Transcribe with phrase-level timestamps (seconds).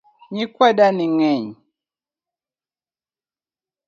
[0.33, 1.47] Nyikwa dani ng'eny